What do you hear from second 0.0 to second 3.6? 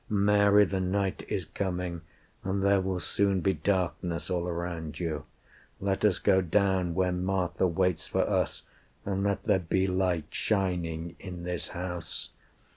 Mary, the night is coming, And there will soon be